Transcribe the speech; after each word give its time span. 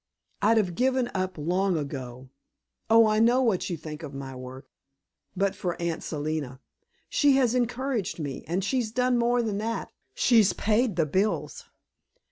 I'd 0.41 0.57
have 0.57 0.73
given 0.73 1.11
up 1.13 1.37
long 1.37 1.77
ago 1.77 2.31
oh, 2.89 3.05
I 3.05 3.19
know 3.19 3.43
what 3.43 3.69
you 3.69 3.77
think 3.77 4.01
of 4.01 4.15
my 4.15 4.35
work 4.35 4.67
but 5.37 5.53
for 5.53 5.79
Aunt 5.79 6.01
Selina. 6.01 6.59
She 7.07 7.33
has 7.33 7.53
encouraged 7.53 8.17
me, 8.17 8.43
and 8.47 8.63
she's 8.63 8.91
done 8.91 9.19
more 9.19 9.43
than 9.43 9.59
that; 9.59 9.91
she's 10.15 10.53
paid 10.53 10.95
the 10.95 11.05
bills." 11.05 11.65